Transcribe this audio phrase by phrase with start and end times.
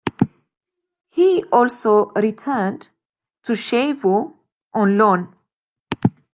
[1.11, 2.87] He also returned
[3.43, 4.33] to Chievo
[4.73, 5.35] on loan.